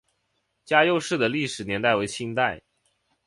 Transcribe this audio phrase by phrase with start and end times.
[0.65, 2.59] 嘉佑寺的历史年代为清代。